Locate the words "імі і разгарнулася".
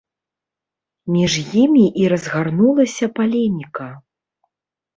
1.63-3.05